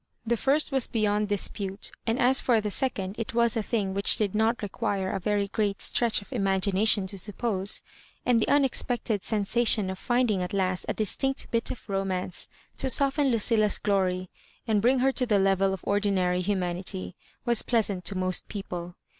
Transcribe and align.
The 0.25 0.35
first 0.35 0.71
was 0.71 0.87
beyond 0.87 1.27
dispute, 1.27 1.91
and 2.07 2.17
as 2.17 2.41
for 2.41 2.59
the 2.59 2.71
second 2.71 3.19
it 3.19 3.35
was 3.35 3.55
a 3.55 3.61
thing 3.61 3.93
which 3.93 4.17
did 4.17 4.33
not 4.33 4.63
require 4.63 5.11
a 5.11 5.19
very 5.19 5.47
great 5.47 5.79
stretch 5.79 6.23
of 6.23 6.33
imagination 6.33 7.05
to 7.05 7.19
suppose— 7.19 7.83
and 8.25 8.39
the 8.41 8.47
unexpected 8.47 9.23
sensation 9.23 9.91
of 9.91 9.99
finding 9.99 10.41
at 10.41 10.53
last 10.55 10.87
a 10.89 10.95
distinct 10.95 11.51
bit 11.51 11.69
of 11.69 11.87
romance 11.87 12.47
to 12.77 12.89
soften 12.89 13.27
Lucilla's 13.29 13.77
glory 13.77 14.31
and 14.65 14.81
bring 14.81 14.97
her 14.97 15.11
to 15.11 15.27
the 15.27 15.37
level 15.37 15.71
of 15.71 15.81
ordinary 15.83 16.41
human 16.41 16.77
ity, 16.77 17.15
was 17.45 17.61
pleasant 17.61 18.03
to 18.05 18.17
most 18.17 18.47
people. 18.47 18.95